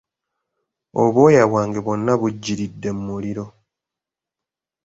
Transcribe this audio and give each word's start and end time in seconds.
Obwoya 1.03 1.43
bwange 1.51 1.79
bwonna 1.85 2.13
bujjiridde 2.19 2.89
mu 2.95 3.01
muliro. 3.09 3.45